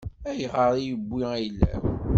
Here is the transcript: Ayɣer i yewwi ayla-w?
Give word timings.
Ayɣer 0.29 0.73
i 0.77 0.81
yewwi 0.87 1.23
ayla-w? 1.35 1.83